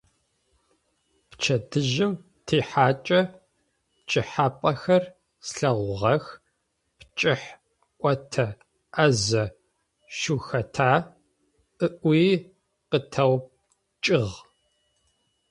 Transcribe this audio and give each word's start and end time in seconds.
Пчэдыжьым 1.29 2.13
тихьакӏэ,- 2.45 3.21
«Пкӏыхьапӏэхэр 3.93 5.03
слъэгъугъэх, 5.47 6.25
пкӏыхь 6.97 7.49
ӏотэ 7.99 8.45
ӏазэ 8.93 9.43
шъухэта?»,- 10.17 10.91
ыӏуи 11.85 12.23
къытэупчӏыгъ. 12.89 14.35